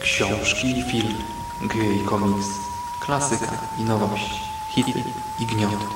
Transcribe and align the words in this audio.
Książki 0.00 0.78
i 0.78 0.82
film, 0.82 1.14
gry 1.62 1.96
i 1.96 2.04
komiks, 2.04 2.46
klasyka 3.00 3.52
i 3.78 3.82
nowość, 3.82 4.40
hity 4.74 5.04
i 5.40 5.46
gniot. 5.46 5.86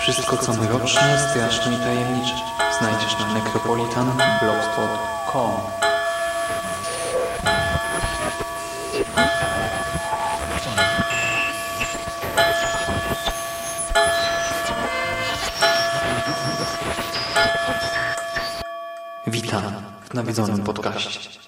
Wszystko 0.00 0.36
co 0.36 0.52
mroczne, 0.52 1.28
straszne 1.30 1.74
i 1.74 1.76
tajemnicze 1.76 2.34
znajdziesz 2.78 3.18
na 3.18 3.34
necropolitanblogspot.com 3.34 5.82
Witam 19.26 19.62
w 20.01 20.01
nawiedzonym 20.14 20.62
podcaście. 20.62 21.42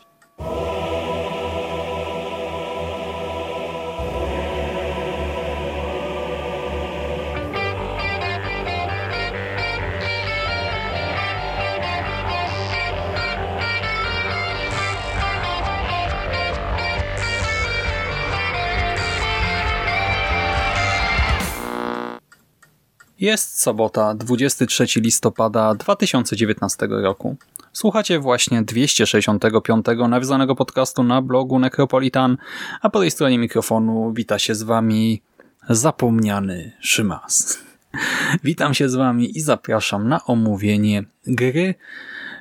Jest 23.21 23.61
sobota, 23.61 24.15
23 24.15 25.01
listopada 25.01 25.75
2019 25.75 26.87
roku. 26.87 27.37
Słuchacie 27.75 28.19
właśnie 28.19 28.63
265 28.63 29.87
nawiązanego 30.09 30.55
podcastu 30.55 31.03
na 31.03 31.23
blogu 31.23 31.59
Necropolitan, 31.59 32.37
a 32.81 32.91
po 32.91 33.01
tej 33.01 33.11
stronie 33.11 33.39
mikrofonu 33.39 34.13
wita 34.13 34.39
się 34.39 34.55
z 34.55 34.63
wami 34.63 35.23
zapomniany 35.69 36.73
Szymas. 36.81 37.59
Witam 38.45 38.75
się 38.75 38.89
z 38.89 38.95
wami 38.95 39.39
i 39.39 39.41
zapraszam 39.41 40.09
na 40.09 40.25
omówienie 40.25 41.05
gry 41.27 41.75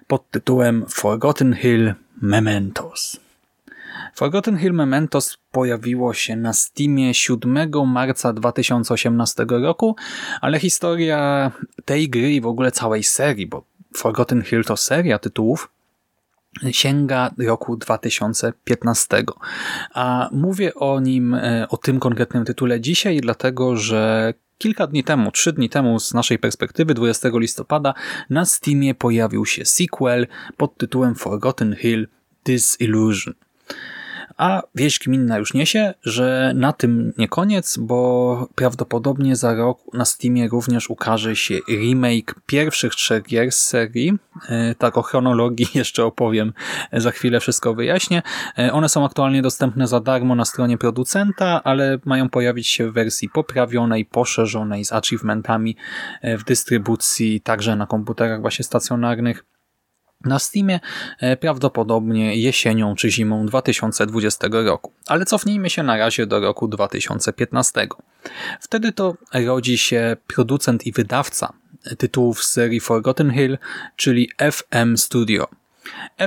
pod 0.08 0.30
tytułem 0.30 0.86
Forgotten 0.90 1.54
Hill 1.54 1.94
Mementos. 2.22 3.20
Forgotten 4.16 4.58
Hill 4.58 4.74
Mementos 4.74 5.38
pojawiło 5.52 6.14
się 6.14 6.36
na 6.36 6.54
Steamie 6.54 7.14
7 7.14 7.70
marca 7.88 8.34
2018 8.34 9.46
roku, 9.50 9.96
ale 10.42 10.60
historia 10.60 11.52
tej 11.86 12.10
gry 12.10 12.34
i 12.34 12.42
w 12.42 12.46
ogóle 12.46 12.72
całej 12.72 13.04
serii, 13.04 13.48
bo 13.48 13.66
Forgotten 13.96 14.42
Hill 14.42 14.64
to 14.64 14.78
seria 14.78 15.20
tytułów, 15.20 15.70
sięga 16.72 17.32
roku 17.38 17.78
2015. 17.78 19.24
A 19.94 20.30
mówię 20.32 20.76
o 20.76 21.00
nim, 21.00 21.34
e, 21.34 21.68
o 21.70 21.78
tym 21.78 22.00
konkretnym 22.00 22.46
tytule 22.46 22.82
dzisiaj, 22.82 23.22
dlatego 23.22 23.78
że 23.78 24.34
kilka 24.58 24.88
dni 24.88 25.04
temu, 25.04 25.32
trzy 25.32 25.54
dni 25.54 25.70
temu 25.70 26.00
z 26.00 26.14
naszej 26.14 26.40
perspektywy, 26.40 26.94
20 26.94 27.30
listopada, 27.34 27.94
na 28.30 28.46
Steamie 28.46 28.96
pojawił 28.96 29.46
się 29.46 29.66
sequel 29.66 30.28
pod 30.58 30.78
tytułem 30.78 31.16
Forgotten 31.16 31.76
Hill 31.76 32.08
Disillusion. 32.46 33.34
A 34.38 34.62
wieść 34.76 35.00
gminna 35.00 35.38
już 35.38 35.54
niesie, 35.54 35.94
że 36.04 36.52
na 36.56 36.74
tym 36.74 37.14
nie 37.18 37.28
koniec, 37.28 37.78
bo 37.78 38.48
prawdopodobnie 38.56 39.36
za 39.36 39.56
rok 39.56 39.80
na 39.94 40.06
Steamie 40.06 40.48
również 40.48 40.90
ukaże 40.90 41.36
się 41.36 41.60
remake 41.70 42.36
pierwszych 42.46 42.96
trzech 42.96 43.24
gier 43.24 43.52
z 43.52 43.58
serii. 43.58 44.14
E, 44.50 44.76
tak 44.76 44.98
o 44.98 45.02
chronologii 45.02 45.68
jeszcze 45.76 46.06
opowiem, 46.06 46.54
za 46.94 47.12
chwilę 47.12 47.40
wszystko 47.40 47.74
wyjaśnię. 47.74 48.22
E, 48.58 48.74
one 48.74 48.90
są 48.90 49.06
aktualnie 49.06 49.42
dostępne 49.42 49.88
za 49.88 50.00
darmo 50.00 50.36
na 50.36 50.46
stronie 50.46 50.78
producenta, 50.78 51.62
ale 51.64 52.00
mają 52.06 52.30
pojawić 52.30 52.68
się 52.68 52.92
w 52.92 52.94
wersji 52.94 53.30
poprawionej, 53.30 54.06
poszerzonej, 54.06 54.86
z 54.86 54.94
achievementami 54.94 55.76
e, 56.22 56.38
w 56.38 56.44
dystrybucji 56.44 57.42
także 57.42 57.76
na 57.76 57.86
komputerach 57.86 58.42
właśnie 58.42 58.66
stacjonarnych 58.66 59.46
na 60.26 60.40
Steamie 60.40 60.80
e, 61.20 61.38
prawdopodobnie 61.38 62.36
jesienią 62.36 62.96
czy 62.96 63.12
zimą 63.12 63.46
2020 63.46 64.48
roku. 64.52 64.92
Ale 65.08 65.26
cofnijmy 65.26 65.70
się 65.70 65.84
na 65.84 65.98
razie 65.98 66.26
do 66.26 66.40
roku 66.40 66.68
2015. 66.68 67.88
Wtedy 68.60 68.92
to 68.92 69.16
rodzi 69.34 69.78
się 69.78 70.18
producent 70.28 70.88
i 70.88 70.92
wydawca 70.92 71.54
tytułów 71.98 72.44
z 72.44 72.52
serii 72.52 72.80
Forgotten 72.80 73.32
Hill, 73.32 73.58
czyli 73.96 74.30
FM 74.52 74.98
Studio. 74.98 75.48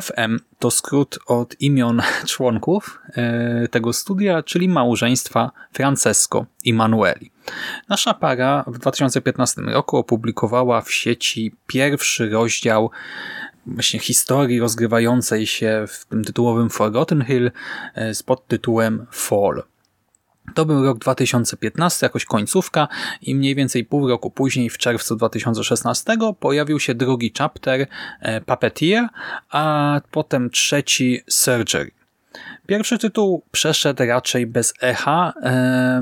FM 0.02 0.38
to 0.58 0.70
skrót 0.70 1.18
od 1.26 1.60
imion 1.60 2.02
członków 2.26 3.00
e, 3.16 3.68
tego 3.68 3.92
studia, 3.92 4.42
czyli 4.42 4.68
małżeństwa 4.68 5.50
Francesco 5.72 6.46
i 6.64 6.74
Manueli. 6.74 7.30
Nasza 7.88 8.14
para 8.14 8.64
w 8.66 8.78
2015 8.78 9.60
roku 9.62 9.96
opublikowała 9.96 10.80
w 10.80 10.92
sieci 10.92 11.54
pierwszy 11.66 12.30
rozdział 12.30 12.90
właśnie 13.66 14.00
historii 14.00 14.60
rozgrywającej 14.60 15.46
się 15.46 15.84
w 15.88 16.04
tym 16.04 16.24
tytułowym 16.24 16.70
Forgotten 16.70 17.24
Hill 17.24 17.50
e, 17.94 18.14
z 18.14 18.22
podtytułem 18.22 19.06
Fall. 19.10 19.62
To 20.54 20.64
był 20.64 20.84
rok 20.84 20.98
2015, 20.98 22.06
jakoś 22.06 22.24
końcówka 22.24 22.88
i 23.22 23.34
mniej 23.34 23.54
więcej 23.54 23.84
pół 23.84 24.08
roku 24.08 24.30
później, 24.30 24.70
w 24.70 24.78
czerwcu 24.78 25.16
2016, 25.16 26.16
pojawił 26.40 26.80
się 26.80 26.94
drugi 26.94 27.32
chapter 27.38 27.86
e, 28.20 28.40
Puppeteer, 28.40 29.08
a 29.50 30.00
potem 30.10 30.50
trzeci 30.50 31.20
Surgery. 31.28 31.95
Pierwszy 32.66 32.98
tytuł 32.98 33.42
przeszedł 33.50 34.04
raczej 34.04 34.46
bez 34.46 34.74
echa, 34.80 35.32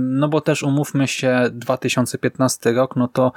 no 0.00 0.28
bo 0.28 0.40
też 0.40 0.62
umówmy 0.62 1.08
się, 1.08 1.50
2015 1.52 2.72
rok, 2.72 2.96
no 2.96 3.08
to 3.08 3.32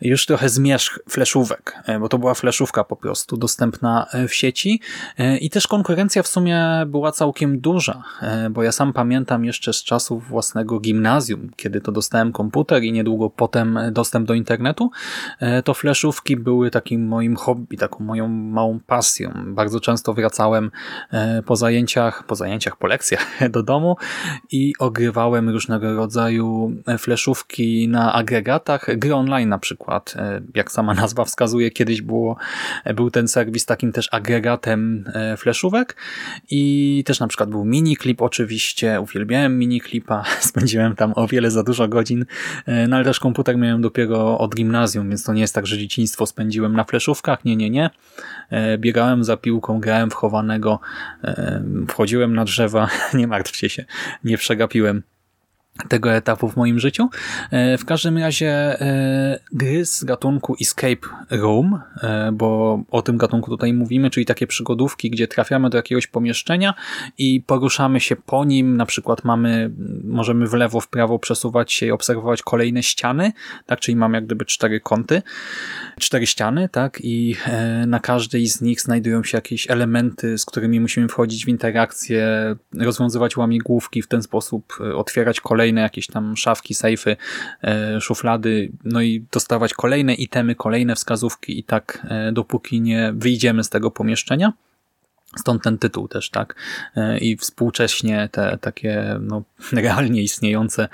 już 0.00 0.26
trochę 0.26 0.48
zmierzch 0.48 0.98
fleszówek, 1.08 1.82
e, 1.86 1.98
bo 1.98 2.08
to 2.08 2.18
była 2.18 2.34
fleszówka 2.34 2.84
po 2.84 2.96
prostu 2.96 3.36
dostępna 3.36 4.06
e, 4.12 4.28
w 4.28 4.34
sieci 4.34 4.80
e, 5.18 5.38
i 5.38 5.50
też 5.50 5.66
konkurencja 5.66 6.22
w 6.22 6.28
sumie 6.28 6.66
była 6.86 7.12
całkiem 7.12 7.60
duża, 7.60 8.02
bo 8.50 8.62
ja 8.62 8.72
sam 8.72 8.92
pamiętam 8.92 9.44
jeszcze 9.44 9.72
z 9.72 9.84
czasów 9.84 10.28
własnego 10.28 10.80
gimnazjum, 10.80 11.50
kiedy 11.56 11.80
to 11.80 11.92
dostałem 11.92 12.32
komputer 12.32 12.82
i 12.82 12.92
niedługo 12.92 13.30
potem 13.30 13.78
dostęp 13.92 14.28
do 14.28 14.34
internetu, 14.34 14.90
to 15.64 15.74
fleszówki 15.74 16.36
były 16.36 16.70
takim 16.70 17.06
moim 17.06 17.36
hobby, 17.36 17.76
taką 17.76 18.04
moją 18.04 18.28
małą 18.28 18.80
pasją. 18.86 19.32
Bardzo 19.46 19.80
często 19.80 20.14
wracałem 20.14 20.70
po 21.46 21.56
zajęciach, 21.56 22.24
po 22.28 22.34
zajęciach 22.34 22.76
po 22.76 22.86
lekcjach 22.86 23.26
do 23.54 23.62
domu 23.62 23.96
i 24.52 24.72
ogrywałem 24.78 25.48
różnego 25.48 25.94
rodzaju 25.94 26.72
fleszówki 26.98 27.88
na 27.88 28.12
agregatach, 28.12 28.86
gry 28.96 29.14
online 29.14 29.48
na 29.48 29.58
przykład. 29.58 30.14
E, 30.16 30.40
jak 30.54 30.72
sama 30.72 30.94
nazwa 31.02 31.24
wskazuje, 31.24 31.70
kiedyś 31.70 32.02
było, 32.02 32.36
e, 32.84 32.94
był 32.94 33.10
ten 33.10 33.28
serwis 33.28 33.66
takim 33.66 33.92
też 33.92 34.08
agregatem 34.12 35.04
e, 35.14 35.36
fleszówek 35.36 35.96
i 36.50 37.02
też 37.06 37.20
na 37.20 37.28
przykład 37.28 37.50
był 37.50 37.64
miniclip 37.64 38.22
oczywiście, 38.22 39.00
uwielbiałem 39.00 39.58
miniclipa, 39.58 40.24
spędziłem 40.50 40.96
tam 40.96 41.12
o 41.16 41.26
wiele 41.26 41.50
za 41.50 41.62
dużo 41.62 41.88
godzin, 41.88 42.26
no 42.88 42.96
ale 42.96 43.04
też 43.04 43.20
komputer 43.20 43.56
miałem 43.56 43.82
dopiero 43.82 44.38
od 44.38 44.54
gimnazjum, 44.54 45.08
więc 45.08 45.24
to 45.24 45.32
nie 45.32 45.40
jest 45.40 45.54
tak, 45.54 45.66
że 45.66 45.78
dzieciństwo 45.78 46.26
spędziłem 46.26 46.76
na 46.76 46.84
fleszówkach, 46.84 47.44
nie, 47.44 47.56
nie, 47.56 47.70
nie. 47.70 47.90
Biegałem 48.78 49.24
za 49.24 49.36
piłką, 49.36 49.80
grałem 49.80 50.10
w 50.10 50.14
chowanego, 50.14 50.80
wchodziłem 51.88 52.07
na 52.34 52.44
drzewa, 52.44 52.88
nie 53.14 53.26
martwcie 53.26 53.68
się, 53.68 53.84
nie 54.24 54.38
przegapiłem 54.38 55.02
tego 55.88 56.12
etapu 56.12 56.48
w 56.48 56.56
moim 56.56 56.78
życiu. 56.78 57.08
E, 57.50 57.78
w 57.78 57.84
każdym 57.84 58.18
razie 58.18 58.50
e, 58.80 59.38
gry 59.52 59.86
z 59.86 60.04
gatunku 60.04 60.56
Escape 60.60 61.08
Room, 61.30 61.80
e, 62.02 62.32
bo 62.32 62.80
o 62.90 63.02
tym 63.02 63.16
gatunku 63.16 63.50
tutaj 63.50 63.72
mówimy, 63.72 64.10
czyli 64.10 64.26
takie 64.26 64.46
przygodówki, 64.46 65.10
gdzie 65.10 65.28
trafiamy 65.28 65.70
do 65.70 65.76
jakiegoś 65.76 66.06
pomieszczenia 66.06 66.74
i 67.18 67.42
poruszamy 67.46 68.00
się 68.00 68.16
po 68.16 68.44
nim, 68.44 68.76
na 68.76 68.86
przykład 68.86 69.24
mamy, 69.24 69.70
możemy 70.04 70.46
w 70.46 70.54
lewo, 70.54 70.80
w 70.80 70.88
prawo 70.88 71.18
przesuwać 71.18 71.72
się 71.72 71.86
i 71.86 71.90
obserwować 71.90 72.42
kolejne 72.42 72.82
ściany, 72.82 73.32
tak, 73.66 73.80
czyli 73.80 73.96
mamy 73.96 74.16
jak 74.16 74.26
gdyby 74.26 74.44
cztery 74.44 74.80
kąty, 74.80 75.22
cztery 76.00 76.26
ściany, 76.26 76.68
tak, 76.68 76.98
i 77.02 77.36
na 77.86 78.00
każdej 78.00 78.46
z 78.46 78.60
nich 78.60 78.80
znajdują 78.80 79.24
się 79.24 79.38
jakieś 79.38 79.70
elementy, 79.70 80.38
z 80.38 80.44
którymi 80.44 80.80
musimy 80.80 81.08
wchodzić 81.08 81.44
w 81.44 81.48
interakcję, 81.48 82.26
rozwiązywać 82.78 83.36
łamigłówki, 83.36 84.02
w 84.02 84.08
ten 84.08 84.22
sposób 84.22 84.78
otwierać 84.94 85.40
kolejne 85.40 85.67
kolejne 85.68 85.80
jakieś 85.80 86.06
tam 86.06 86.36
szafki, 86.36 86.74
sejfy, 86.74 87.16
e, 87.62 88.00
szuflady, 88.00 88.72
no 88.84 89.00
i 89.00 89.24
dostawać 89.32 89.74
kolejne 89.74 90.14
itemy, 90.14 90.54
kolejne 90.54 90.94
wskazówki 90.94 91.58
i 91.58 91.64
tak 91.64 92.06
e, 92.10 92.32
dopóki 92.32 92.80
nie 92.80 93.12
wyjdziemy 93.14 93.64
z 93.64 93.68
tego 93.68 93.90
pomieszczenia. 93.90 94.52
Stąd 95.36 95.62
ten 95.62 95.78
tytuł 95.78 96.08
też, 96.08 96.30
tak? 96.30 96.54
E, 96.96 97.18
I 97.18 97.36
współcześnie 97.36 98.28
te 98.32 98.58
takie 98.60 99.18
no, 99.20 99.42
realnie 99.72 100.22
istniejące 100.22 100.88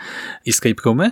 escape 0.46 0.82
roomy. 0.84 1.10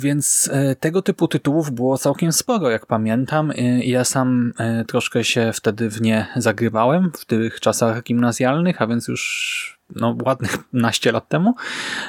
Więc 0.00 0.50
tego 0.80 1.02
typu 1.02 1.28
tytułów 1.28 1.70
było 1.70 1.98
całkiem 1.98 2.32
sporo, 2.32 2.70
jak 2.70 2.86
pamiętam. 2.86 3.52
Ja 3.82 4.04
sam 4.04 4.52
troszkę 4.86 5.24
się 5.24 5.52
wtedy 5.54 5.90
w 5.90 6.00
nie 6.00 6.26
zagrywałem 6.36 7.12
w 7.18 7.24
tych 7.24 7.60
czasach 7.60 8.02
gimnazjalnych, 8.02 8.82
a 8.82 8.86
więc 8.86 9.08
już 9.08 9.75
no, 9.96 10.16
ładnych 10.24 10.58
naście 10.72 11.12
lat 11.12 11.28
temu, 11.28 11.54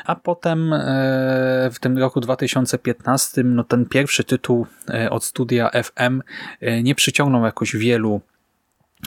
a 0.06 0.16
potem 0.16 0.74
w 1.72 1.76
tym 1.80 1.98
roku 1.98 2.20
2015 2.20 3.44
no, 3.44 3.64
ten 3.64 3.86
pierwszy 3.86 4.24
tytuł 4.24 4.68
od 5.10 5.24
studia 5.24 5.70
FM 5.84 6.22
nie 6.84 6.96
przyciągnął 6.96 7.46
jakoś 7.46 7.76
wielu 7.76 8.22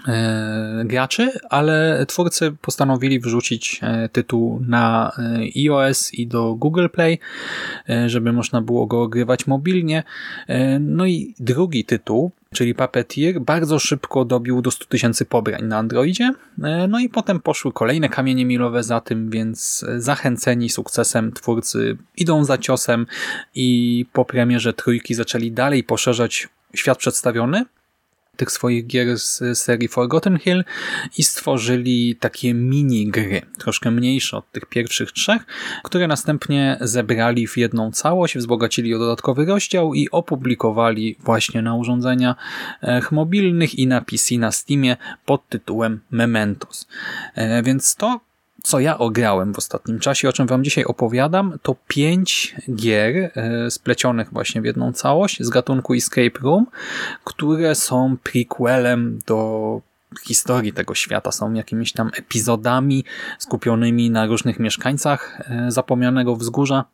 E, 0.08 0.82
graczy, 0.84 1.31
ale 1.50 2.05
twórcy 2.08 2.52
postanowili 2.52 3.20
wrzucić 3.20 3.81
e, 3.82 4.08
tytuł 4.08 4.61
na 4.67 5.12
e, 5.19 5.61
iOS 5.61 6.14
i 6.14 6.26
do 6.26 6.55
Google 6.55 6.88
Play, 6.88 7.19
żeby 8.06 8.32
można 8.32 8.62
było 8.62 8.87
go 8.87 9.02
ogrywać 9.02 9.46
mobilnie. 9.46 10.02
No 10.81 11.06
i 11.06 11.34
drugi 11.40 11.84
tytuł, 11.84 12.31
czyli 12.55 12.75
Puppeteer, 12.75 13.41
bardzo 13.41 13.79
szybko 13.79 14.25
dobił 14.25 14.62
do 14.62 14.70
100 14.70 14.85
tysięcy 14.85 15.25
pobrań 15.25 15.64
na 15.64 15.79
Androidzie. 15.79 16.32
No 16.88 17.00
i 17.00 17.08
potem 17.08 17.41
poszły 17.41 17.73
kolejne 17.73 18.08
kamienie 18.08 18.47
milowe 18.47 18.82
za 18.82 19.00
tym, 19.00 19.31
więc 19.31 19.85
zachęceni 19.97 20.69
sukcesem 20.69 21.32
twórcy 21.32 21.97
idą 22.17 22.44
za 22.44 22.58
ciosem 22.58 23.06
i 23.55 24.06
po 24.12 24.25
premierze 24.25 24.73
trójki 24.73 25.14
zaczęli 25.14 25.52
dalej 25.52 25.85
poszerzać 25.85 26.49
świat 26.75 26.99
przedstawiony, 26.99 27.64
tych 28.41 28.51
swoich 28.51 28.87
gier 28.87 29.19
z 29.19 29.59
serii 29.59 29.89
Forgotten 29.89 30.39
Hill 30.39 30.65
i 31.19 31.23
stworzyli 31.23 32.17
takie 32.21 32.55
mini 32.55 33.07
gry, 33.07 33.43
troszkę 33.59 33.91
mniejsze 33.91 34.37
od 34.37 34.53
tych 34.53 34.67
pierwszych 34.67 35.13
trzech, 35.13 35.43
które 35.85 36.07
następnie 36.07 36.79
zebrali 36.81 37.47
w 37.47 37.57
jedną 37.57 37.93
całość, 37.93 38.39
wzbogacili 38.39 38.95
o 38.95 38.99
dodatkowy 38.99 39.45
rozdział 39.45 39.95
i 39.95 40.11
opublikowali 40.11 41.17
właśnie 41.25 41.63
na 41.63 41.75
urządzeniach 41.75 42.37
mobilnych 43.13 43.79
i 43.79 43.87
na 43.87 44.01
PC 44.01 44.35
na 44.39 44.53
Steamie 44.53 44.97
pod 45.25 45.49
tytułem 45.49 46.01
Mementos. 46.11 46.89
E, 47.35 47.63
więc 47.63 47.97
to 47.97 48.21
co 48.62 48.81
ja 48.81 48.99
ograłem 48.99 49.55
w 49.55 49.59
ostatnim 49.59 49.99
czasie, 49.99 50.29
o 50.29 50.33
czym 50.33 50.47
wam 50.47 50.65
dzisiaj 50.65 50.85
opowiadam, 50.85 51.59
to 51.62 51.77
pięć 51.89 52.57
gier 52.75 53.31
e, 53.35 53.71
splecionych 53.71 54.33
właśnie 54.33 54.62
w 54.62 54.65
jedną 54.65 54.93
całość 54.93 55.43
z 55.43 55.51
gatunku 55.51 55.95
Escape 55.95 56.41
Room, 56.43 56.67
które 57.25 57.75
są 57.75 58.17
prequelem 58.23 59.19
do 59.27 59.81
historii 60.25 60.73
tego 60.73 60.95
świata, 60.95 61.33
są 61.33 61.53
jakimiś 61.53 61.93
tam 61.93 62.11
epizodami 62.17 63.05
skupionymi 63.39 64.11
na 64.11 64.27
różnych 64.27 64.59
mieszkańcach 64.59 65.41
e, 65.41 65.71
zapomnianego 65.71 66.37
wzgórza 66.37 66.85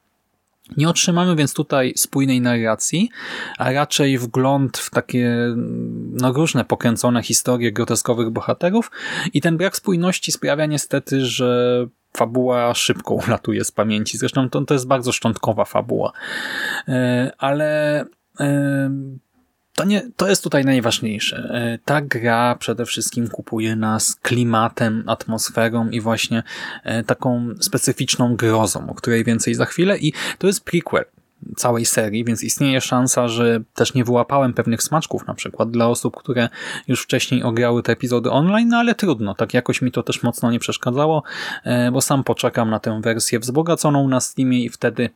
nie 0.77 0.89
otrzymamy 0.89 1.37
więc 1.37 1.55
tutaj 1.55 1.93
spójnej 1.97 2.41
narracji, 2.41 3.11
a 3.59 3.73
raczej 3.73 4.19
wgląd 4.19 4.79
w 4.79 4.91
takie 4.91 5.55
no, 6.13 6.33
różne 6.33 6.65
pokręcone 6.65 7.23
historie 7.23 7.73
groteskowych 7.73 8.31
bohaterów 8.31 8.91
i 9.35 9.41
ten 9.41 9.57
brak 9.57 9.77
spójności 9.77 10.33
sprawia 10.33 10.67
niestety, 10.67 11.27
że 11.27 11.87
fabuła 12.17 12.75
szybko 12.75 13.15
ulatuje 13.27 13.65
z 13.65 13.73
pamięci. 13.73 14.19
Zresztą 14.19 14.51
to, 14.51 14.65
to 14.65 14.75
jest 14.75 14.87
bardzo 14.87 15.13
szczątkowa 15.13 15.65
fabuła. 15.65 16.13
E, 16.89 17.33
ale 17.39 18.01
e, 18.41 18.91
to, 19.77 19.85
nie, 19.85 20.03
to 20.17 20.29
jest 20.29 20.45
tutaj 20.45 20.65
najważniejsze. 20.65 21.37
E, 21.37 21.79
ta 21.85 22.01
gra 22.01 22.57
przede 22.59 22.87
wszystkim 22.87 23.29
kupuje 23.29 23.77
nas 23.77 24.15
klimatem, 24.15 25.05
atmosferą 25.07 25.89
i 25.89 26.01
właśnie 26.01 26.43
e, 26.85 27.05
taką 27.05 27.49
specyficzną 27.61 28.37
grozą, 28.37 28.91
o 28.91 28.95
której 28.95 29.25
więcej 29.25 29.55
za 29.55 29.65
chwilę 29.65 29.99
i 29.99 30.13
to 30.39 30.47
jest 30.47 30.65
prequel 30.65 31.05
całej 31.57 31.87
serii, 31.87 32.25
więc 32.25 32.43
istnieje 32.43 32.81
szansa, 32.81 33.29
że 33.29 33.61
też 33.75 33.95
nie 33.95 34.05
wyłapałem 34.05 34.55
pewnych 34.55 34.83
smaczków, 34.83 35.27
na 35.27 35.35
przykład 35.35 35.71
dla 35.71 35.89
osób, 35.89 36.17
które 36.17 36.49
już 36.89 37.03
wcześniej 37.03 37.43
ograły 37.43 37.83
te 37.83 37.93
epizody 37.93 38.31
online, 38.31 38.69
no 38.69 38.77
ale 38.77 38.95
trudno, 38.95 39.35
tak 39.35 39.55
jakoś 39.55 39.83
mi 39.83 39.93
to 39.93 40.03
też 40.03 40.23
mocno 40.23 40.51
nie 40.51 40.59
przeszkadzało, 40.59 41.23
e, 41.65 41.91
bo 41.91 42.01
sam 42.01 42.25
poczekam 42.25 42.71
na 42.71 42.79
tę 42.79 43.01
wersję 43.03 43.39
wzbogaconą 43.39 44.09
na 44.09 44.21
Steamie 44.21 44.65
i 44.65 44.69
wtedy 44.69 45.11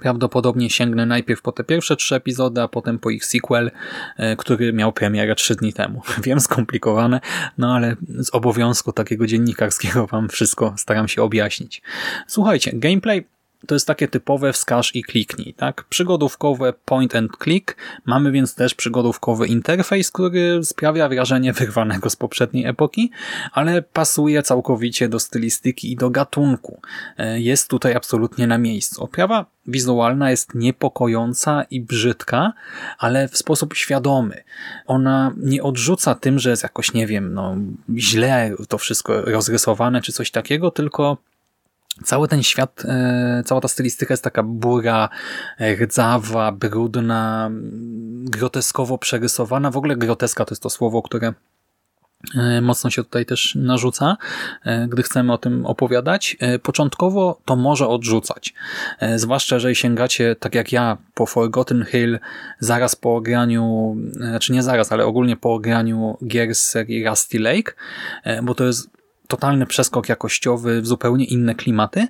Prawdopodobnie 0.00 0.70
sięgnę 0.70 1.06
najpierw 1.06 1.42
po 1.42 1.52
te 1.52 1.64
pierwsze 1.64 1.96
trzy 1.96 2.14
epizody, 2.14 2.62
a 2.62 2.68
potem 2.68 2.98
po 2.98 3.10
ich 3.10 3.24
sequel, 3.24 3.70
e, 4.16 4.36
który 4.36 4.72
miał 4.72 4.92
premierę 4.92 5.34
trzy 5.34 5.54
dni 5.54 5.72
temu. 5.72 6.02
Wiem, 6.24 6.40
skomplikowane, 6.40 7.20
no 7.58 7.74
ale 7.74 7.96
z 8.08 8.34
obowiązku 8.34 8.92
takiego 8.92 9.26
dziennikarskiego 9.26 10.06
wam 10.06 10.28
wszystko 10.28 10.74
staram 10.76 11.08
się 11.08 11.22
objaśnić. 11.22 11.82
Słuchajcie, 12.26 12.70
gameplay 12.74 13.35
to 13.66 13.74
jest 13.74 13.86
takie 13.86 14.08
typowe 14.08 14.52
wskaż 14.52 14.94
i 14.94 15.02
kliknij, 15.02 15.54
tak? 15.54 15.84
Przygodówkowe 15.84 16.72
point 16.84 17.16
and 17.16 17.32
click. 17.44 17.76
Mamy 18.04 18.32
więc 18.32 18.54
też 18.54 18.74
przygodówkowy 18.74 19.46
interfejs, 19.46 20.10
który 20.10 20.64
sprawia 20.64 21.08
wrażenie 21.08 21.52
wyrwanego 21.52 22.10
z 22.10 22.16
poprzedniej 22.16 22.66
epoki, 22.66 23.10
ale 23.52 23.82
pasuje 23.82 24.42
całkowicie 24.42 25.08
do 25.08 25.20
stylistyki 25.20 25.92
i 25.92 25.96
do 25.96 26.10
gatunku. 26.10 26.80
E, 27.18 27.40
jest 27.40 27.70
tutaj 27.70 27.94
absolutnie 27.94 28.46
na 28.46 28.58
miejscu. 28.58 29.04
Oprawa 29.04 29.46
wizualna 29.66 30.30
jest 30.30 30.54
niepokojąca 30.54 31.64
i 31.70 31.80
brzydka, 31.80 32.52
ale 32.98 33.28
w 33.28 33.36
sposób 33.36 33.74
świadomy. 33.74 34.42
Ona 34.86 35.34
nie 35.36 35.62
odrzuca 35.62 36.14
tym, 36.14 36.38
że 36.38 36.50
jest 36.50 36.62
jakoś, 36.62 36.92
nie 36.92 37.06
wiem, 37.06 37.34
no, 37.34 37.56
źle 37.96 38.52
to 38.68 38.78
wszystko 38.78 39.20
rozrysowane 39.20 40.00
czy 40.00 40.12
coś 40.12 40.30
takiego, 40.30 40.70
tylko 40.70 41.16
Cały 42.04 42.28
ten 42.28 42.42
świat, 42.42 42.82
e, 42.84 43.42
cała 43.46 43.60
ta 43.60 43.68
stylistyka 43.68 44.12
jest 44.12 44.24
taka 44.24 44.42
bura, 44.42 45.08
rdzawa, 45.60 46.52
brudna, 46.52 47.50
groteskowo 48.22 48.98
przerysowana. 48.98 49.70
W 49.70 49.76
ogóle 49.76 49.96
groteska 49.96 50.44
to 50.44 50.52
jest 50.52 50.62
to 50.62 50.70
słowo, 50.70 51.02
które 51.02 51.32
e, 52.34 52.60
mocno 52.60 52.90
się 52.90 53.04
tutaj 53.04 53.26
też 53.26 53.54
narzuca, 53.54 54.16
e, 54.64 54.88
gdy 54.88 55.02
chcemy 55.02 55.32
o 55.32 55.38
tym 55.38 55.66
opowiadać. 55.66 56.36
Początkowo 56.62 57.40
to 57.44 57.56
może 57.56 57.88
odrzucać, 57.88 58.54
zwłaszcza 59.16 59.56
jeżeli 59.56 59.74
sięgacie, 59.74 60.36
tak 60.40 60.54
jak 60.54 60.72
ja, 60.72 60.96
po 61.14 61.26
Forgotten 61.26 61.84
Hill, 61.84 62.18
zaraz 62.60 62.96
po 62.96 63.16
ograniu, 63.16 63.96
znaczy 64.12 64.52
nie 64.52 64.62
zaraz, 64.62 64.92
ale 64.92 65.06
ogólnie 65.06 65.36
po 65.36 65.54
ograniu 65.54 66.18
gier 66.26 66.54
z 66.54 66.62
serii 66.62 67.08
Rusty 67.08 67.38
Lake, 67.38 67.72
bo 68.42 68.54
to 68.54 68.64
jest 68.64 68.95
totalny 69.28 69.66
przeskok 69.66 70.08
jakościowy 70.08 70.82
w 70.82 70.86
zupełnie 70.86 71.24
inne 71.24 71.54
klimaty, 71.54 72.08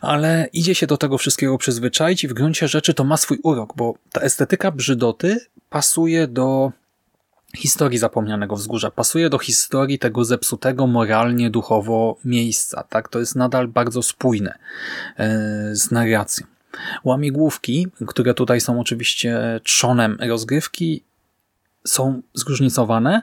ale 0.00 0.48
idzie 0.52 0.74
się 0.74 0.86
do 0.86 0.96
tego 0.96 1.18
wszystkiego 1.18 1.58
przyzwyczaić 1.58 2.24
i 2.24 2.28
w 2.28 2.32
gruncie 2.32 2.68
rzeczy 2.68 2.94
to 2.94 3.04
ma 3.04 3.16
swój 3.16 3.38
urok, 3.42 3.72
bo 3.76 3.94
ta 4.12 4.20
estetyka 4.20 4.70
brzydoty 4.70 5.40
pasuje 5.70 6.26
do 6.26 6.72
historii 7.56 7.98
zapomnianego 7.98 8.56
wzgórza, 8.56 8.90
pasuje 8.90 9.30
do 9.30 9.38
historii 9.38 9.98
tego 9.98 10.24
zepsutego 10.24 10.86
moralnie, 10.86 11.50
duchowo 11.50 12.16
miejsca. 12.24 12.82
Tak, 12.82 13.08
To 13.08 13.18
jest 13.18 13.36
nadal 13.36 13.68
bardzo 13.68 14.02
spójne 14.02 14.58
e, 15.16 15.28
z 15.72 15.90
narracją. 15.90 16.46
Łamigłówki, 17.04 17.86
które 18.06 18.34
tutaj 18.34 18.60
są 18.60 18.80
oczywiście 18.80 19.60
trzonem 19.64 20.18
rozgrywki, 20.20 21.02
są 21.84 22.22
zróżnicowane, 22.34 23.22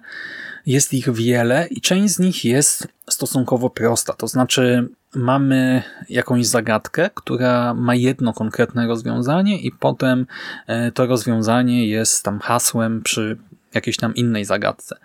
jest 0.66 0.94
ich 0.94 1.14
wiele 1.14 1.68
i 1.68 1.82
część 1.82 2.14
z 2.14 2.20
nich 2.20 2.46
jest 2.46 2.88
stosunkowo 3.10 3.70
prosta. 3.70 4.14
To 4.14 4.28
znaczy 4.28 4.90
mamy 5.16 5.84
jakąś 6.10 6.48
zagadkę, 6.48 7.10
która 7.14 7.74
ma 7.74 7.96
jedno 7.96 8.34
konkretne 8.34 8.88
rozwiązanie 8.88 9.62
i 9.62 9.72
potem 9.72 10.26
e, 10.68 10.92
to 10.92 11.06
rozwiązanie 11.06 11.88
jest 11.88 12.24
tam 12.24 12.40
hasłem 12.40 13.02
przy 13.02 13.38
jakiejś 13.74 13.98
tam 13.98 14.16
innej 14.16 14.46
zagadce. 14.46 14.96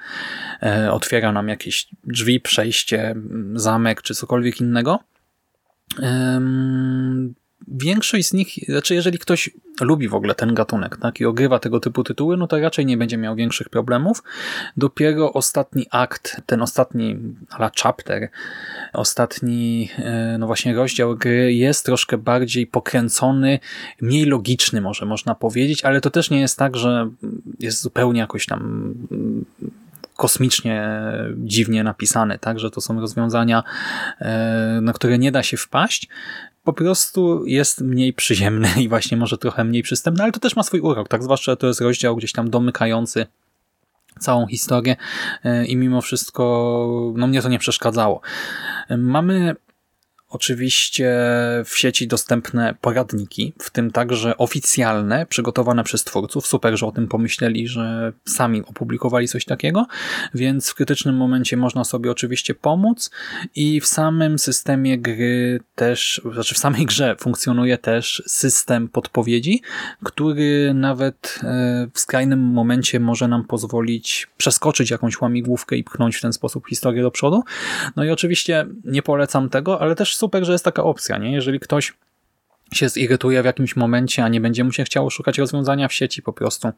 E, 0.62 0.92
otwiera 0.92 1.32
nam 1.32 1.48
jakieś 1.48 1.88
drzwi, 2.04 2.40
przejście, 2.40 3.14
zamek 3.54 4.02
czy 4.02 4.14
cokolwiek 4.14 4.60
innego 4.60 4.98
większość 7.68 8.28
z 8.28 8.32
nich, 8.32 8.48
znaczy 8.68 8.94
jeżeli 8.94 9.18
ktoś 9.18 9.50
lubi 9.80 10.08
w 10.08 10.14
ogóle 10.14 10.34
ten 10.34 10.54
gatunek 10.54 10.96
tak, 10.96 11.20
i 11.20 11.24
ogrywa 11.24 11.58
tego 11.58 11.80
typu 11.80 12.04
tytuły, 12.04 12.36
no 12.36 12.46
to 12.46 12.60
raczej 12.60 12.86
nie 12.86 12.96
będzie 12.96 13.18
miał 13.18 13.36
większych 13.36 13.68
problemów. 13.68 14.22
Dopiero 14.76 15.32
ostatni 15.32 15.86
akt, 15.90 16.40
ten 16.46 16.62
ostatni 16.62 17.16
ala 17.50 17.70
chapter, 17.82 18.28
ostatni 18.92 19.90
e, 19.98 20.36
no 20.38 20.46
właśnie 20.46 20.74
rozdział 20.74 21.16
gry 21.16 21.54
jest 21.54 21.84
troszkę 21.86 22.18
bardziej 22.18 22.66
pokręcony, 22.66 23.58
mniej 24.00 24.24
logiczny 24.24 24.80
może 24.80 25.06
można 25.06 25.34
powiedzieć, 25.34 25.84
ale 25.84 26.00
to 26.00 26.10
też 26.10 26.30
nie 26.30 26.40
jest 26.40 26.58
tak, 26.58 26.76
że 26.76 27.10
jest 27.60 27.82
zupełnie 27.82 28.20
jakoś 28.20 28.46
tam 28.46 28.94
kosmicznie 30.16 31.02
dziwnie 31.36 31.84
napisane, 31.84 32.38
tak, 32.38 32.58
że 32.58 32.70
to 32.70 32.80
są 32.80 33.00
rozwiązania, 33.00 33.62
e, 34.20 34.78
na 34.82 34.92
które 34.92 35.18
nie 35.18 35.32
da 35.32 35.42
się 35.42 35.56
wpaść, 35.56 36.08
po 36.64 36.72
prostu 36.72 37.46
jest 37.46 37.80
mniej 37.80 38.12
przyziemny 38.12 38.68
i 38.82 38.88
właśnie 38.88 39.16
może 39.16 39.38
trochę 39.38 39.64
mniej 39.64 39.82
przystępny, 39.82 40.22
ale 40.22 40.32
to 40.32 40.40
też 40.40 40.56
ma 40.56 40.62
swój 40.62 40.80
urok, 40.80 41.08
tak? 41.08 41.22
Zwłaszcza 41.22 41.56
to 41.56 41.66
jest 41.66 41.80
rozdział 41.80 42.16
gdzieś 42.16 42.32
tam 42.32 42.50
domykający 42.50 43.26
całą 44.20 44.46
historię 44.46 44.96
i 45.66 45.76
mimo 45.76 46.00
wszystko 46.00 47.12
no 47.16 47.26
mnie 47.26 47.42
to 47.42 47.48
nie 47.48 47.58
przeszkadzało. 47.58 48.20
Mamy 48.98 49.56
oczywiście 50.32 51.10
w 51.64 51.72
sieci 51.74 52.08
dostępne 52.08 52.74
poradniki, 52.80 53.52
w 53.58 53.70
tym 53.70 53.90
także 53.90 54.36
oficjalne, 54.36 55.26
przygotowane 55.26 55.84
przez 55.84 56.04
twórców. 56.04 56.46
Super, 56.46 56.76
że 56.78 56.86
o 56.86 56.92
tym 56.92 57.08
pomyśleli, 57.08 57.68
że 57.68 58.12
sami 58.24 58.62
opublikowali 58.62 59.28
coś 59.28 59.44
takiego, 59.44 59.86
więc 60.34 60.70
w 60.70 60.74
krytycznym 60.74 61.16
momencie 61.16 61.56
można 61.56 61.84
sobie 61.84 62.10
oczywiście 62.10 62.54
pomóc 62.54 63.10
i 63.54 63.80
w 63.80 63.86
samym 63.86 64.38
systemie 64.38 64.98
gry 64.98 65.60
też, 65.74 66.20
znaczy 66.32 66.54
w 66.54 66.58
samej 66.58 66.86
grze 66.86 67.16
funkcjonuje 67.20 67.78
też 67.78 68.22
system 68.26 68.88
podpowiedzi, 68.88 69.62
który 70.04 70.74
nawet 70.74 71.40
e, 71.42 71.88
w 71.94 72.00
skrajnym 72.00 72.40
momencie 72.40 73.00
może 73.00 73.28
nam 73.28 73.44
pozwolić 73.44 74.28
przeskoczyć 74.36 74.90
jakąś 74.90 75.20
łamigłówkę 75.20 75.76
i 75.76 75.84
pchnąć 75.84 76.16
w 76.16 76.20
ten 76.20 76.32
sposób 76.32 76.68
historię 76.68 77.02
do 77.02 77.10
przodu. 77.10 77.42
No 77.96 78.04
i 78.04 78.10
oczywiście 78.10 78.66
nie 78.84 79.02
polecam 79.02 79.48
tego, 79.48 79.80
ale 79.80 79.94
też 79.94 80.16
super, 80.22 80.44
że 80.44 80.52
jest 80.52 80.64
taka 80.64 80.82
opcja, 80.84 81.18
nie? 81.18 81.32
Jeżeli 81.32 81.60
ktoś 81.60 81.92
się 82.72 82.88
zirytuje 82.88 83.42
w 83.42 83.44
jakimś 83.44 83.76
momencie, 83.76 84.24
a 84.24 84.28
nie 84.28 84.40
będzie 84.40 84.64
mu 84.64 84.72
się 84.72 84.84
chciało 84.84 85.10
szukać 85.10 85.38
rozwiązania 85.38 85.88
w 85.88 85.92
sieci, 85.92 86.22
po 86.22 86.32
prostu 86.32 86.68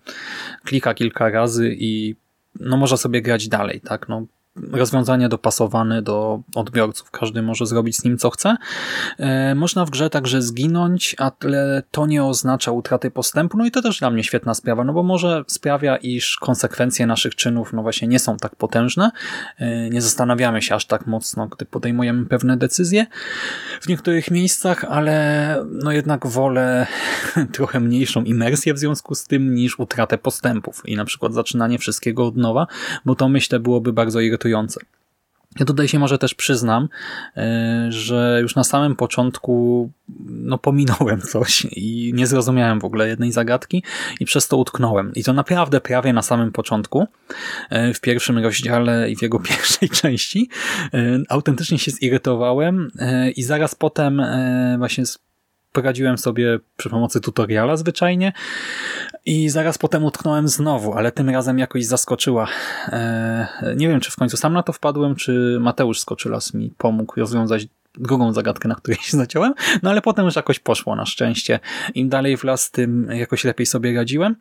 klika 0.65 0.95
kilka 0.95 1.31
razy 1.31 1.77
i 1.79 2.15
no 2.61 2.77
może 2.77 2.97
sobie 2.97 3.23
grać 3.23 3.49
dalej, 3.49 3.81
tak? 3.81 4.09
No, 4.09 4.27
rozwiązanie 4.57 5.29
dopasowane 5.29 6.03
do 6.03 6.43
odbiorców. 6.55 7.11
Każdy 7.11 7.43
może 7.43 7.67
zrobić 7.67 7.97
z 7.97 8.05
nim 8.05 8.19
co 8.19 8.31
chce. 8.31 8.57
E, 9.19 9.55
można 9.55 9.85
w 9.85 9.91
grze 9.91 10.11
także 10.11 10.43
zginąć, 10.43 11.17
ale 11.19 11.83
to 11.91 12.07
nie 12.07 12.25
oznacza 12.25 12.71
utraty 12.71 13.11
postępu. 13.11 13.59
No 13.59 13.67
i 13.67 13.71
to 13.71 13.83
też 13.83 13.99
dla 13.99 14.11
mnie 14.11 14.25
świetna 14.25 14.55
sprawa, 14.55 14.85
no 14.85 14.93
bo 14.93 15.03
może 15.03 15.45
sprawia, 15.47 15.97
iż 15.97 16.37
konsekwencje 16.37 17.07
naszych 17.07 17.35
czynów 17.35 17.73
no 17.73 17.83
właśnie 17.83 18.09
nie 18.09 18.19
są 18.19 18.37
tak 18.37 18.57
potężne. 18.57 19.11
E, 19.59 19.91
nie 19.91 20.03
zastanawiamy 20.03 20.63
się 20.63 20.75
aż 20.75 20.87
tak 20.87 21.07
mocno, 21.07 21.49
gdy 21.49 21.65
podejmujemy 21.65 22.27
pewne 22.27 22.57
decyzje 22.57 23.07
w 23.81 23.89
niektórych 23.89 24.31
miejscach, 24.31 24.85
ale 24.85 25.65
no 25.71 25.93
jednak 25.93 26.27
wolę 26.27 26.87
trochę 27.53 27.81
mniejszą 27.81 28.25
imersję 28.25 28.75
w 28.75 28.79
związku 28.79 29.15
z 29.15 29.25
tym 29.25 29.55
niż 29.55 29.79
utratę 29.79 30.19
postępów 30.19 30.83
i 30.85 30.97
na 30.97 31.05
przykład 31.05 31.35
zaczynanie 31.35 31.79
wszystkiego 31.79 32.27
od 32.27 32.37
nowa, 32.37 32.67
bo 33.05 33.15
to 33.15 33.29
myślę 33.29 33.61
byłoby 33.61 33.93
bardzo 33.93 34.21
irytujące 34.21 34.44
Ja 35.59 35.67
tutaj 35.67 35.89
się 35.89 35.99
może 35.99 36.19
też 36.19 36.35
przyznam, 36.35 36.89
e, 37.37 37.87
że 37.89 38.39
już 38.43 38.57
na 38.57 38.65
samym 38.65 38.97
początku 38.97 39.91
no 40.29 40.59
pominąłem 40.59 41.21
coś 41.21 41.67
i 41.71 42.13
nie 42.15 42.27
zrozumiałem 42.27 42.81
w 42.81 42.85
ogóle 42.85 43.09
jednej 43.09 43.33
zagadki 43.33 43.83
i 44.21 44.25
przez 44.25 44.49
to 44.49 44.57
utknąłem. 44.57 45.13
I 45.15 45.25
to 45.25 45.33
naprawdę 45.33 45.81
prawie 45.81 46.13
na 46.13 46.23
samym 46.23 46.53
początku, 46.53 47.07
e, 47.71 47.95
w 47.95 48.01
pierwszym 48.01 48.39
rozdziale 48.39 49.11
i 49.11 49.17
w 49.17 49.23
jego 49.23 49.41
pierwszej 49.49 49.89
części, 49.89 50.49
e, 50.95 51.19
autentycznie 51.29 51.79
się 51.79 51.91
zirytowałem 51.91 52.91
i 53.37 53.43
zaraz 53.43 53.75
potem 53.75 54.23
właśnie 54.79 55.05
poradziłem 55.73 56.19
sobie 56.19 56.59
przy 56.77 56.91
pomocy 56.91 57.21
tutoriala 57.21 57.77
zwyczajnie 57.77 58.33
i 59.27 59.49
zaraz 59.49 59.79
potem 59.79 60.05
utknąłem 60.05 60.49
znowu, 60.49 60.95
ale 60.95 61.13
tym 61.13 61.31
razem 61.31 61.59
jakoś 61.59 61.85
zaskoczyła. 61.85 62.49
Eee, 62.89 63.47
nie 63.77 63.89
wiem, 63.89 64.01
czy 64.01 64.11
w 64.11 64.17
końcu 64.17 64.37
sam 64.37 64.53
na 64.53 64.63
to 64.63 64.73
wpadłem, 64.73 65.15
czy 65.15 65.59
Mateusz 65.61 66.01
Skoczylas 66.01 66.55
mi 66.55 66.75
pomógł 66.79 67.21
rozwiązać 67.21 67.67
drugą 67.95 68.33
zagadkę, 68.33 68.69
na 68.69 68.75
której 68.75 68.99
się 69.03 69.17
zaciąłem, 69.17 69.55
no 69.83 69.91
ale 69.91 70.03
potem 70.03 70.25
już 70.25 70.37
jakoś 70.37 70.59
poszło 70.59 70.97
na 70.97 71.07
szczęście. 71.07 71.61
Im 71.95 72.09
dalej 72.09 72.37
w 72.37 72.45
las, 72.45 72.71
tym 72.71 73.09
jakoś 73.11 73.45
lepiej 73.45 73.67
sobie 73.67 73.95
radziłem. 73.97 74.37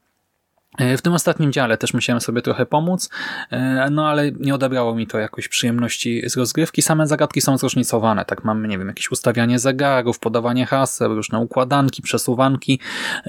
E, 0.78 0.98
w 0.98 1.02
tym 1.02 1.14
ostatnim 1.14 1.52
dziale 1.52 1.78
też 1.78 1.94
musiałem 1.94 2.22
sobie 2.22 2.42
trochę 2.42 2.66
pomóc, 2.66 3.10
e, 3.52 3.90
no 3.92 4.08
ale 4.08 4.32
nie 4.32 4.56
odebrało 4.56 4.96
mi 4.96 5.08
to 5.08 5.20
jakoś 5.20 5.48
przyjemności 5.48 6.30
z 6.30 6.38
rozgrywki. 6.38 6.82
Same 6.82 7.08
zagadki 7.08 7.42
są 7.42 7.58
zróżnicowane, 7.58 8.26
tak 8.26 8.44
mamy, 8.44 8.68
nie 8.68 8.78
wiem, 8.78 8.88
jakieś 8.88 9.12
ustawianie 9.12 9.60
zegarów, 9.60 10.20
podawanie 10.20 10.66
haseł, 10.66 11.16
różne 11.16 11.40
układanki, 11.40 12.02
przesuwanki, 12.02 12.80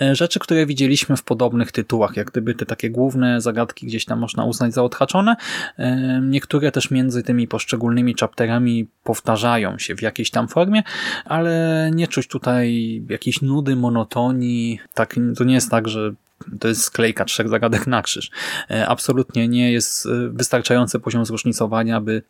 e, 0.00 0.14
rzeczy, 0.14 0.38
które 0.38 0.66
widzieliśmy 0.66 1.16
w 1.16 1.22
podobnych 1.22 1.72
tytułach, 1.72 2.16
jak 2.16 2.30
gdyby 2.30 2.54
te 2.54 2.66
takie 2.66 2.90
główne 2.90 3.40
zagadki 3.40 3.86
gdzieś 3.86 4.04
tam 4.04 4.18
można 4.18 4.44
uznać 4.44 4.74
za 4.74 4.82
odhaczone. 4.82 5.36
Niektóre 6.22 6.72
też 6.72 6.90
między 6.90 7.22
tymi 7.22 7.48
poszczególnymi 7.48 8.14
chapterami 8.20 8.88
powtarzają 9.04 9.78
się 9.78 9.96
w 9.96 10.02
jakiejś 10.02 10.30
tam 10.30 10.48
formie, 10.48 10.82
ale 11.24 11.90
nie 11.94 12.08
czuć 12.08 12.28
tutaj 12.28 13.02
jakiejś 13.08 13.42
nudy, 13.42 13.76
monotonii. 13.76 14.80
Tak, 14.94 15.14
to 15.36 15.44
nie 15.44 15.54
jest 15.54 15.70
tak, 15.70 15.88
że 15.88 16.14
to 16.60 16.68
jest 16.68 16.82
sklejka 16.82 17.24
trzech 17.24 17.48
zagadek 17.48 17.86
na 17.86 18.02
krzyż. 18.02 18.30
E, 18.70 18.88
absolutnie 18.88 19.48
nie 19.48 19.72
jest 19.72 20.06
e, 20.06 20.10
wystarczający 20.28 21.00
poziom 21.00 21.26
zróżnicowania, 21.26 22.00
by 22.00 22.22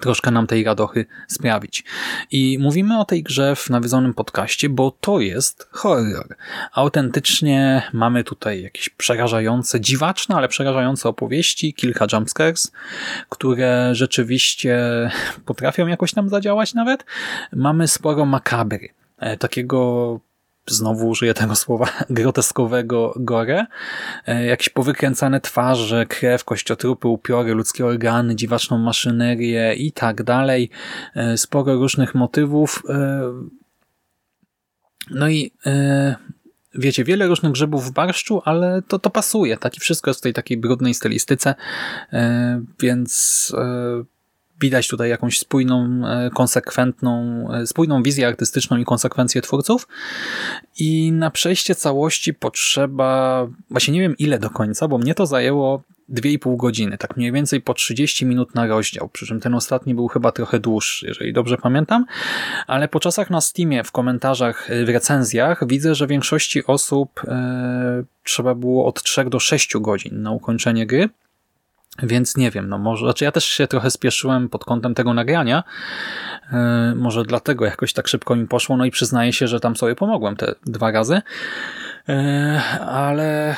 troszkę 0.00 0.30
nam 0.30 0.46
tej 0.46 0.64
radochy 0.64 1.06
sprawić. 1.28 1.84
I 2.30 2.58
mówimy 2.60 2.98
o 2.98 3.04
tej 3.04 3.22
grze 3.22 3.56
w 3.56 3.70
nawiedzonym 3.70 4.14
podcaście, 4.14 4.68
bo 4.68 4.90
to 4.90 5.20
jest 5.20 5.68
horror. 5.70 6.36
Autentycznie 6.72 7.82
mamy 7.92 8.24
tutaj 8.24 8.62
jakieś 8.62 8.88
przerażające, 8.88 9.80
dziwaczne, 9.80 10.36
ale 10.36 10.48
przerażające 10.48 11.08
opowieści, 11.08 11.74
kilka 11.74 12.06
jumpscares, 12.12 12.72
które 13.28 13.94
rzeczywiście 13.94 14.78
potrafią 15.46 15.86
jakoś 15.86 16.14
nam 16.14 16.28
zadziałać 16.28 16.74
nawet. 16.74 17.04
Mamy 17.52 17.88
sporo 17.88 18.24
makabry, 18.24 18.88
e, 19.18 19.36
takiego 19.36 20.20
znowu 20.66 21.08
użyję 21.08 21.34
tego 21.34 21.56
słowa, 21.56 21.86
groteskowego 22.10 23.14
gore. 23.16 23.66
E, 24.26 24.44
jakieś 24.46 24.68
powykręcane 24.68 25.40
twarze, 25.40 26.06
krew, 26.06 26.44
kościotrupy, 26.44 27.08
upiory, 27.08 27.54
ludzkie 27.54 27.86
organy, 27.86 28.36
dziwaczną 28.36 28.78
maszynerię 28.78 29.74
i 29.74 29.92
tak 29.92 30.22
dalej. 30.22 30.70
E, 31.14 31.36
sporo 31.36 31.74
różnych 31.74 32.14
motywów. 32.14 32.82
E, 32.88 33.32
no 35.10 35.28
i 35.28 35.50
wiecie, 36.74 37.04
wiele 37.04 37.26
różnych 37.26 37.52
grzybów 37.52 37.86
w 37.86 37.92
barszczu, 37.92 38.42
ale 38.44 38.82
to, 38.88 38.98
to 38.98 39.10
pasuje, 39.10 39.56
tak? 39.56 39.76
I 39.76 39.80
wszystko 39.80 40.10
jest 40.10 40.20
w 40.20 40.22
tej 40.22 40.32
takiej 40.32 40.56
brudnej 40.56 40.94
stylistyce, 40.94 41.54
więc 42.80 43.52
widać 44.62 44.88
tutaj 44.88 45.10
jakąś 45.10 45.38
spójną, 45.38 46.02
e, 46.06 46.30
konsekwentną, 46.30 47.46
e, 47.52 47.66
spójną 47.66 48.02
wizję 48.02 48.26
artystyczną 48.26 48.76
i 48.76 48.84
konsekwencję 48.84 49.42
twórców. 49.42 49.88
I 50.78 51.12
na 51.12 51.30
przejście 51.30 51.74
całości 51.74 52.34
potrzeba, 52.34 53.46
właśnie 53.70 53.94
nie 53.94 54.00
wiem 54.00 54.16
ile 54.18 54.38
do 54.38 54.50
końca, 54.50 54.88
bo 54.88 54.98
mnie 54.98 55.14
to 55.14 55.26
zajęło 55.26 55.82
2,5 56.08 56.56
godziny, 56.56 56.98
tak 56.98 57.16
mniej 57.16 57.32
więcej 57.32 57.60
po 57.60 57.74
30 57.74 58.26
minut 58.26 58.54
na 58.54 58.66
rozdział, 58.66 59.08
przy 59.08 59.26
czym 59.26 59.40
ten 59.40 59.54
ostatni 59.54 59.94
był 59.94 60.08
chyba 60.08 60.32
trochę 60.32 60.60
dłuższy, 60.60 61.06
jeżeli 61.06 61.32
dobrze 61.32 61.56
pamiętam, 61.56 62.04
ale 62.66 62.88
po 62.88 63.00
czasach 63.00 63.30
na 63.30 63.40
Steamie, 63.40 63.84
w 63.84 63.92
komentarzach, 63.92 64.68
w 64.86 64.88
recenzjach 64.88 65.66
widzę, 65.66 65.94
że 65.94 66.06
większości 66.06 66.66
osób 66.66 67.20
e, 67.28 68.04
trzeba 68.24 68.54
było 68.54 68.86
od 68.86 69.02
3 69.02 69.24
do 69.24 69.40
6 69.40 69.72
godzin 69.74 70.22
na 70.22 70.30
ukończenie 70.30 70.86
gry, 70.86 71.08
więc 72.02 72.36
nie 72.36 72.50
wiem, 72.50 72.68
no 72.68 72.78
może, 72.78 73.06
znaczy 73.06 73.24
ja 73.24 73.32
też 73.32 73.44
się 73.44 73.66
trochę 73.66 73.90
spieszyłem 73.90 74.48
pod 74.48 74.64
kątem 74.64 74.94
tego 74.94 75.14
nagrania, 75.14 75.64
yy, 76.52 76.58
może 76.94 77.24
dlatego 77.24 77.64
jakoś 77.64 77.92
tak 77.92 78.08
szybko 78.08 78.36
mi 78.36 78.46
poszło, 78.46 78.76
no 78.76 78.84
i 78.84 78.90
przyznaję 78.90 79.32
się, 79.32 79.48
że 79.48 79.60
tam 79.60 79.76
sobie 79.76 79.94
pomogłem 79.94 80.36
te 80.36 80.54
dwa 80.66 80.90
razy, 80.90 81.22
yy, 82.08 82.14
ale 82.86 83.56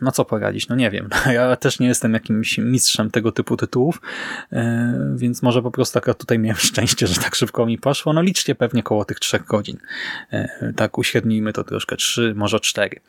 no 0.00 0.12
co 0.12 0.24
poradzić, 0.24 0.68
no 0.68 0.76
nie 0.76 0.90
wiem. 0.90 1.08
Ja 1.32 1.56
też 1.56 1.78
nie 1.78 1.86
jestem 1.86 2.14
jakimś 2.14 2.58
mistrzem 2.58 3.10
tego 3.10 3.32
typu 3.32 3.56
tytułów, 3.56 4.00
e, 4.52 5.14
więc 5.16 5.42
może 5.42 5.62
po 5.62 5.70
prostu 5.70 5.98
akurat 5.98 6.18
tutaj 6.18 6.38
miałem 6.38 6.56
szczęście, 6.70 7.06
że 7.06 7.14
tak 7.20 7.34
szybko 7.34 7.66
mi 7.66 7.78
poszło. 7.78 8.12
No 8.12 8.22
liczcie 8.22 8.54
pewnie 8.54 8.82
koło 8.82 9.04
tych 9.04 9.18
trzech 9.18 9.44
godzin. 9.44 9.78
Tak 10.76 10.98
uśrednijmy 10.98 11.52
to 11.52 11.64
troszkę, 11.64 11.96
trzy, 11.96 12.34
może 12.36 12.60
cztery. 12.60 13.00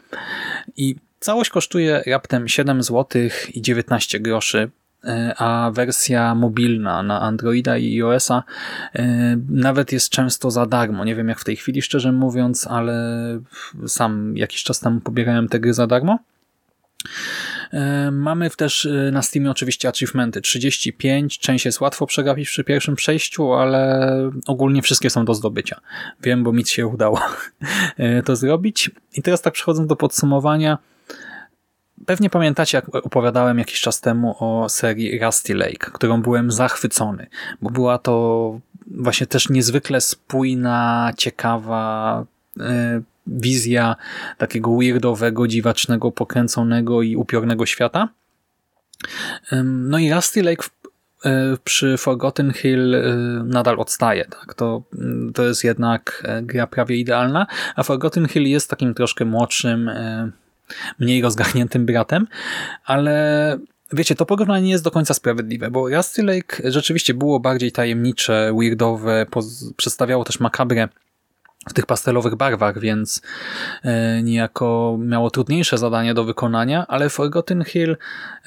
I 0.78 0.96
całość 1.20 1.50
kosztuje 1.50 2.04
raptem 2.08 2.48
7 2.48 2.84
zł 2.84 3.22
i 3.54 3.62
19 3.62 4.20
groszy 4.20 4.72
e, 5.04 5.34
a 5.38 5.72
wersja 5.72 6.36
mobilna 6.36 7.04
na 7.04 7.22
Androida 7.22 7.78
i 7.78 8.02
iOS-a 8.02 8.44
nawet 9.50 9.92
jest 9.92 10.10
często 10.10 10.52
za 10.52 10.66
darmo. 10.66 11.06
Nie 11.06 11.16
wiem 11.16 11.30
jak 11.30 11.40
w 11.40 11.44
tej 11.44 11.56
chwili, 11.56 11.82
szczerze 11.82 12.12
mówiąc, 12.12 12.68
ale 12.68 12.94
sam 13.88 14.38
jakiś 14.38 14.64
czas 14.64 14.80
temu 14.80 15.00
pobierałem 15.00 15.48
te 15.48 15.60
gry 15.60 15.74
za 15.74 15.88
darmo. 15.88 16.20
E, 17.74 18.12
mamy 18.12 18.50
też 18.50 18.86
e, 18.86 19.12
na 19.12 19.22
Steamie 19.22 19.52
oczywiście 19.52 19.90
achievementy 19.90 20.42
35, 20.42 21.40
część 21.40 21.66
jest 21.66 21.82
łatwo 21.82 22.06
przegapić 22.06 22.50
przy 22.50 22.64
pierwszym 22.64 22.96
przejściu, 22.96 23.54
ale 23.54 24.32
ogólnie 24.48 24.82
wszystkie 24.82 25.10
są 25.10 25.26
do 25.26 25.34
zdobycia. 25.34 25.82
Wiem, 26.22 26.44
bo 26.44 26.54
mi 26.54 26.66
się 26.66 26.88
udało 26.88 27.20
e, 27.98 28.24
to 28.24 28.36
zrobić. 28.36 28.92
I 29.14 29.22
teraz 29.22 29.42
tak 29.42 29.54
przechodząc 29.54 29.88
do 29.88 29.96
podsumowania, 29.96 30.78
Pewnie 32.06 32.30
pamiętacie, 32.30 32.78
jak 32.78 32.96
opowiadałem 32.96 33.60
jakiś 33.60 33.82
czas 33.82 34.02
temu 34.02 34.36
o 34.40 34.70
serii 34.70 35.20
Rusty 35.20 35.56
Lake, 35.56 35.92
którą 35.94 36.22
byłem 36.22 36.52
zachwycony, 36.52 37.28
bo 37.62 37.70
była 37.70 37.98
to 37.98 38.60
właśnie 38.88 39.28
też 39.28 39.50
niezwykle 39.50 40.02
spójna, 40.02 41.12
ciekawa, 41.18 42.26
wizja 43.28 43.96
takiego 44.38 44.78
weirdowego, 44.78 45.48
dziwacznego, 45.48 46.12
pokręconego 46.12 47.02
i 47.02 47.16
upiornego 47.16 47.66
świata. 47.66 48.10
No 49.64 50.00
i 50.00 50.14
Rusty 50.14 50.44
Lake 50.44 50.64
w, 50.64 50.70
e, 51.26 51.58
przy 51.64 51.98
Forgotten 51.98 52.54
Hill 52.54 52.96
e, 52.96 53.02
nadal 53.46 53.80
odstaje. 53.80 54.26
Tak? 54.26 54.54
To, 54.54 54.84
mm, 55.00 55.34
to 55.34 55.44
jest 55.44 55.64
jednak 55.64 56.24
e, 56.26 56.42
gra 56.42 56.68
prawie 56.68 56.96
idealna, 56.96 57.48
a 57.76 57.84
Forgotten 57.84 58.28
Hill 58.28 58.44
jest 58.44 58.70
takim 58.70 58.94
troszkę 58.94 59.26
młodszym, 59.26 59.92
mniej 61.00 61.22
rozgarniętym 61.22 61.86
bratem, 61.86 62.28
ale 62.86 63.58
Wiecie, 63.94 64.16
to 64.16 64.26
porównanie 64.26 64.66
nie 64.66 64.72
jest 64.72 64.84
do 64.84 64.92
końca 64.92 65.14
sprawiedliwe, 65.14 65.72
bo 65.72 65.90
Rusty 65.90 66.24
Lake 66.24 66.72
rzeczywiście 66.72 67.14
było 67.14 67.40
bardziej 67.40 67.72
tajemnicze, 67.72 68.54
weirdowe, 68.60 69.26
przedstawiało 69.78 70.24
też 70.24 70.40
makabrę 70.40 70.88
w 71.68 71.74
tych 71.74 71.86
pastelowych 71.86 72.36
barwach, 72.36 72.80
więc 72.80 73.22
e, 73.84 74.24
niejako 74.24 74.98
miało 75.00 75.32
trudniejsze 75.32 75.78
zadanie 75.78 76.14
do 76.14 76.24
wykonania, 76.24 76.86
ale 76.88 77.10
Forgotten 77.10 77.64
Hill 77.64 77.98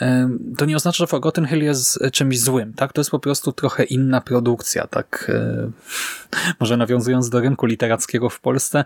e, 0.01 0.31
to 0.57 0.65
nie 0.65 0.77
oznacza, 0.77 0.97
że 0.97 1.07
Forgotten 1.07 1.47
Hill 1.47 1.63
jest 1.63 1.99
czymś 2.13 2.41
złym, 2.41 2.73
tak? 2.75 2.93
To 2.93 3.01
jest 3.01 3.11
po 3.11 3.19
prostu 3.19 3.53
trochę 3.53 3.85
inna 3.85 4.21
produkcja, 4.21 4.87
tak? 4.87 5.31
E, 5.35 5.71
może 6.61 6.77
nawiązując 6.77 7.31
do 7.31 7.41
rynku 7.41 7.67
literackiego 7.67 8.29
w 8.31 8.41
Polsce, 8.41 8.85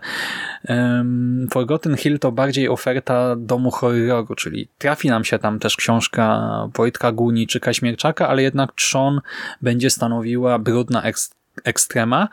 Forgotten 1.51 1.97
Hill 1.97 2.19
to 2.19 2.31
bardziej 2.31 2.69
oferta 2.69 3.35
domu 3.35 3.71
horroru, 3.71 4.35
czyli 4.35 4.67
trafi 4.77 5.09
nam 5.09 5.23
się 5.23 5.39
tam 5.39 5.59
też 5.59 5.75
książka 5.75 6.47
Wojtka 6.75 7.11
Guni 7.11 7.47
czy 7.47 7.59
Kaśmierczaka, 7.59 8.27
ale 8.27 8.43
jednak 8.43 8.71
trzon 8.75 9.21
będzie 9.61 9.89
stanowiła 9.89 10.59
brudna 10.59 11.03
ekst 11.03 11.36
ekstrema. 11.63 12.27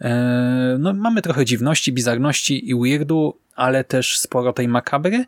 E, 0.00 0.76
no, 0.78 0.94
mamy 0.94 1.22
trochę 1.22 1.44
dziwności, 1.44 1.92
bizarności 1.92 2.70
i 2.70 2.74
weirdu, 2.74 3.38
ale 3.54 3.84
też 3.84 4.18
sporo 4.18 4.52
tej 4.52 4.68
makabry. 4.68 5.24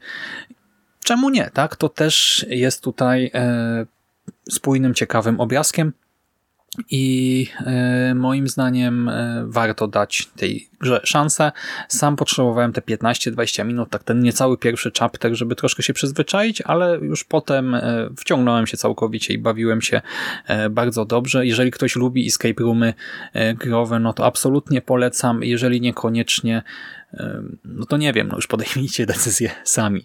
Czemu 1.04 1.30
nie, 1.30 1.50
tak? 1.50 1.76
To 1.76 1.88
też 1.88 2.46
jest 2.48 2.82
tutaj 2.82 3.30
e, 3.34 3.86
spójnym, 4.50 4.94
ciekawym 4.94 5.40
obrazkiem 5.40 5.92
i 6.90 7.46
e, 7.66 8.14
moim 8.14 8.48
zdaniem 8.48 9.08
e, 9.08 9.44
warto 9.46 9.88
dać 9.88 10.28
tej 10.36 10.68
grze 10.80 11.00
szansę. 11.04 11.52
Sam 11.88 12.16
potrzebowałem 12.16 12.72
te 12.72 12.80
15-20 12.80 13.64
minut, 13.64 13.90
tak 13.90 14.04
ten 14.04 14.20
niecały 14.20 14.58
pierwszy 14.58 14.90
chapter, 14.98 15.34
żeby 15.34 15.54
troszkę 15.54 15.82
się 15.82 15.92
przyzwyczaić, 15.92 16.60
ale 16.60 16.98
już 16.98 17.24
potem 17.24 17.74
e, 17.74 18.10
wciągnąłem 18.16 18.66
się 18.66 18.76
całkowicie 18.76 19.34
i 19.34 19.38
bawiłem 19.38 19.82
się 19.82 20.00
bardzo 20.70 21.04
dobrze. 21.04 21.46
Jeżeli 21.46 21.70
ktoś 21.70 21.96
lubi 21.96 22.26
escape 22.26 22.62
roomy 22.62 22.94
growe, 23.54 23.98
no 24.00 24.12
to 24.12 24.26
absolutnie 24.26 24.82
polecam. 24.82 25.44
Jeżeli 25.44 25.80
niekoniecznie, 25.80 26.62
no 27.64 27.86
to 27.86 27.96
nie 27.96 28.12
wiem, 28.12 28.28
no 28.28 28.36
już 28.36 28.46
podejmijcie 28.46 29.06
decyzję 29.06 29.50
sami. 29.64 30.04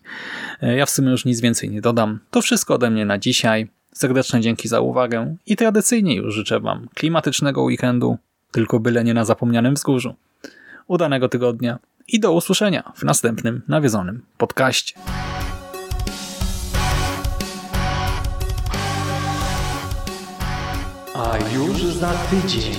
Ja 0.61 0.85
w 0.85 0.89
sumie 0.89 1.11
już 1.11 1.25
nic 1.25 1.41
więcej 1.41 1.69
nie 1.69 1.81
dodam. 1.81 2.19
To 2.31 2.41
wszystko 2.41 2.73
ode 2.75 2.89
mnie 2.89 3.05
na 3.05 3.17
dzisiaj. 3.17 3.69
Serdeczne 3.93 4.41
dzięki 4.41 4.67
za 4.67 4.81
uwagę 4.81 5.35
i 5.45 5.55
tradycyjnie 5.55 6.15
już 6.15 6.35
życzę 6.35 6.59
Wam 6.59 6.87
klimatycznego 6.93 7.63
weekendu, 7.63 8.17
tylko 8.51 8.79
byle 8.79 9.03
nie 9.03 9.13
na 9.13 9.25
zapomnianym 9.25 9.73
wzgórzu. 9.73 10.15
Udanego 10.87 11.29
tygodnia 11.29 11.79
i 12.07 12.19
do 12.19 12.33
usłyszenia 12.33 12.93
w 12.95 13.03
następnym 13.03 13.61
nawiedzonym 13.67 14.21
podcaście. 14.37 14.93
A 21.15 21.37
już 21.55 21.83
za 21.83 22.13
tydzień 22.13 22.73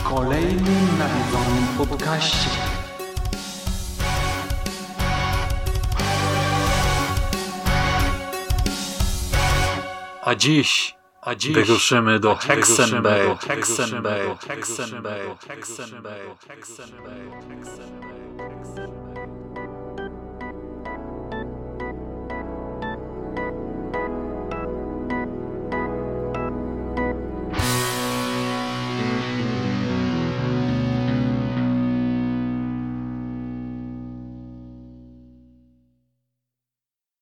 w 0.00 0.08
kolejnym 0.08 0.98
nawiedzonym 0.98 1.66
podcaście. 1.78 2.71
A 10.22 10.34
dziś, 10.34 10.94
a 11.22 11.34
dziś 11.34 11.54
wyruszymy 11.54 12.20
do 12.20 12.34
Hexenberg. 12.34 13.42
Hexenberg. 13.42 14.44
Hexenberg. 14.44 15.44
Hexenberg. 15.44 16.44
Hexenberg. 16.46 16.46
Hexenberg. 16.48 18.11